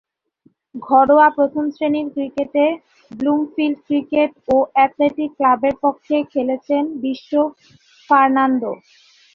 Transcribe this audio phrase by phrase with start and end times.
[0.75, 2.65] ঘরোয়া প্রথম-শ্রেণীর ক্রিকেটে
[3.11, 7.31] ব্লুমফিল্ড ক্রিকেট ও অ্যাথলেটিক ক্লাবের পক্ষে খেলছেন বিশ্ব
[8.09, 8.71] ফার্নান্দো।